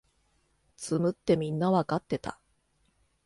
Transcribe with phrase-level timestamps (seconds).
[0.77, 2.39] 詰むってみんなわかってた